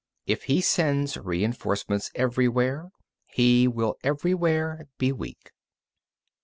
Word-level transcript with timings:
If 0.25 0.45
he 0.45 0.61
sends 0.61 1.15
reinforcements 1.15 2.09
everywhere, 2.15 2.89
he 3.27 3.67
will 3.67 3.97
everywhere 4.03 4.87
be 4.97 5.11
weak. 5.11 5.51